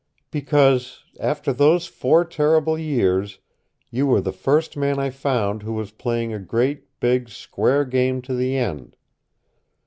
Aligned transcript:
"Because, 0.31 1.03
after 1.19 1.53
those 1.53 1.85
four 1.85 2.25
terrible 2.25 2.75
years, 2.75 3.37
you 3.91 4.07
were 4.07 4.19
the 4.19 4.31
first 4.31 4.75
man 4.75 4.97
I 4.97 5.11
found 5.11 5.61
who 5.61 5.73
was 5.73 5.91
playing 5.91 6.33
a 6.33 6.39
great, 6.39 6.99
big, 6.99 7.29
square 7.29 7.85
game 7.85 8.23
to 8.23 8.33
the 8.33 8.55
end. 8.57 8.95